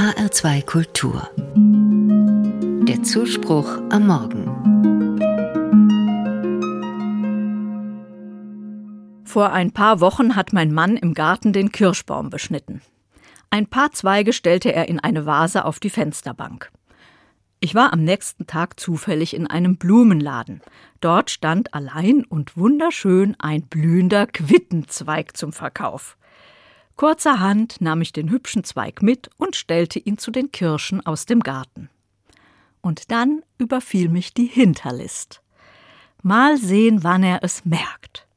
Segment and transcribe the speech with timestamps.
[0.00, 1.28] HR2 Kultur.
[2.88, 4.46] Der Zuspruch am Morgen.
[9.26, 12.80] Vor ein paar Wochen hat mein Mann im Garten den Kirschbaum beschnitten.
[13.50, 16.72] Ein paar Zweige stellte er in eine Vase auf die Fensterbank.
[17.60, 20.62] Ich war am nächsten Tag zufällig in einem Blumenladen.
[21.02, 26.16] Dort stand allein und wunderschön ein blühender Quittenzweig zum Verkauf.
[27.00, 31.40] Kurzerhand nahm ich den hübschen Zweig mit und stellte ihn zu den Kirschen aus dem
[31.40, 31.88] Garten.
[32.82, 35.40] Und dann überfiel mich die Hinterlist.
[36.22, 38.28] Mal sehen, wann er es merkt.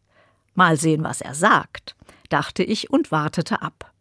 [0.56, 1.98] Mal sehen, was er sagt,
[2.30, 3.92] dachte ich und wartete ab.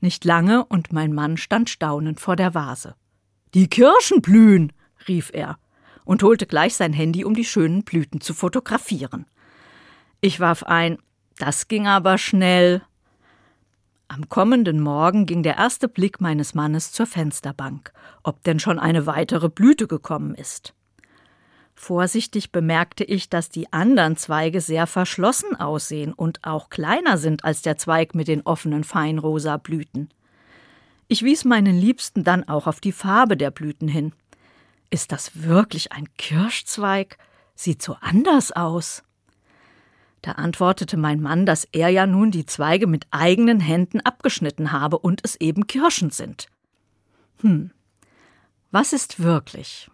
[0.00, 2.94] Nicht lange und mein Mann stand staunend vor der Vase.
[3.52, 4.72] Die Kirschen blühen,
[5.08, 5.58] rief er
[6.06, 9.26] und holte gleich sein Handy, um die schönen Blüten zu fotografieren.
[10.22, 10.96] Ich warf ein,
[11.36, 12.80] das ging aber schnell,
[14.14, 17.92] am kommenden Morgen ging der erste Blick meines Mannes zur Fensterbank,
[18.22, 20.72] ob denn schon eine weitere Blüte gekommen ist.
[21.74, 27.62] Vorsichtig bemerkte ich, dass die anderen Zweige sehr verschlossen aussehen und auch kleiner sind als
[27.62, 30.10] der Zweig mit den offenen feinrosa Blüten.
[31.08, 34.12] Ich wies meinen Liebsten dann auch auf die Farbe der Blüten hin.
[34.90, 37.18] Ist das wirklich ein Kirschzweig?
[37.56, 39.02] Sieht so anders aus.
[40.24, 44.98] Da antwortete mein Mann, dass er ja nun die Zweige mit eigenen Händen abgeschnitten habe
[44.98, 46.46] und es eben Kirschen sind.
[47.42, 47.70] Hm.
[48.70, 49.90] Was ist wirklich?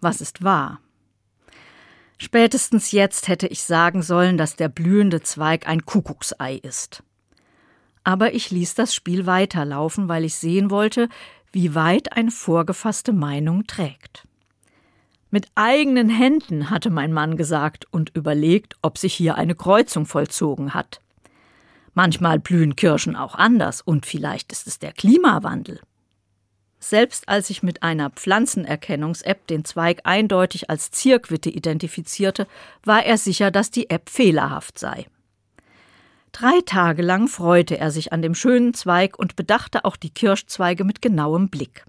[0.00, 0.80] Was ist wahr?
[2.18, 7.04] Spätestens jetzt hätte ich sagen sollen, dass der blühende Zweig ein Kuckucksei ist.
[8.02, 11.08] Aber ich ließ das Spiel weiterlaufen, weil ich sehen wollte,
[11.52, 14.26] wie weit eine vorgefasste Meinung trägt.
[15.34, 20.74] Mit eigenen Händen, hatte mein Mann gesagt und überlegt, ob sich hier eine Kreuzung vollzogen
[20.74, 21.00] hat.
[21.94, 25.80] Manchmal blühen Kirschen auch anders und vielleicht ist es der Klimawandel.
[26.80, 32.46] Selbst als ich mit einer Pflanzenerkennungs-App den Zweig eindeutig als Zierquitte identifizierte,
[32.84, 35.06] war er sicher, dass die App fehlerhaft sei.
[36.32, 40.84] Drei Tage lang freute er sich an dem schönen Zweig und bedachte auch die Kirschzweige
[40.84, 41.86] mit genauem Blick.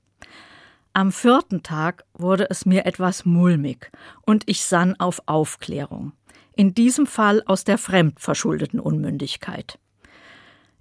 [0.95, 3.89] Am vierten Tag wurde es mir etwas mulmig
[4.27, 6.11] und ich sann auf Aufklärung.
[6.55, 9.79] In diesem Fall aus der fremdverschuldeten Unmündigkeit.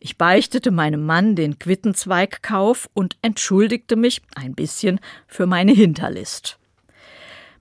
[0.01, 6.59] Ich beichtete meinem Mann den Quittenzweigkauf und entschuldigte mich ein bisschen für meine Hinterlist.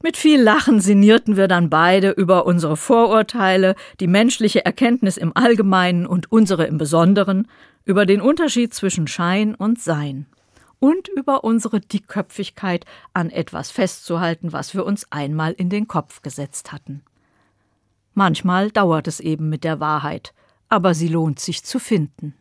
[0.03, 6.05] Mit viel Lachen sinnierten wir dann beide über unsere Vorurteile, die menschliche Erkenntnis im Allgemeinen
[6.05, 7.47] und unsere im Besonderen,
[7.85, 10.25] über den Unterschied zwischen Schein und Sein
[10.81, 16.71] und über unsere Dickköpfigkeit an etwas festzuhalten, was wir uns einmal in den Kopf gesetzt
[16.71, 17.03] hatten.
[18.15, 20.33] Manchmal dauert es eben mit der Wahrheit,
[20.69, 22.33] aber sie lohnt sich zu finden.